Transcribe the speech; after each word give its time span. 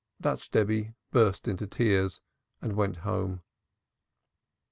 Dutch 0.19 0.49
Debby 0.49 0.95
burst 1.11 1.47
into 1.47 1.67
tears 1.67 2.21
and 2.59 2.73
went 2.73 2.97
home. 3.05 3.43